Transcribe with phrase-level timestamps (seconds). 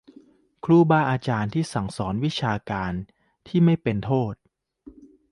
[0.65, 1.63] ครูบาอาจารย์ที่
[1.97, 2.91] สอนวิชาการ
[3.47, 4.33] ที่ไม่เป็นโทษ